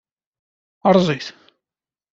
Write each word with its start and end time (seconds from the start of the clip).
Erẓ-it. 0.89 1.25